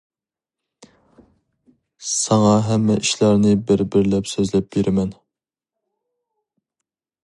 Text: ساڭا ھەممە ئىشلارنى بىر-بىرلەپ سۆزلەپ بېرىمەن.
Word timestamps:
ساڭا 2.13 2.55
ھەممە 2.69 2.97
ئىشلارنى 3.03 3.53
بىر-بىرلەپ 3.69 4.33
سۆزلەپ 4.35 4.73
بېرىمەن. 4.77 5.17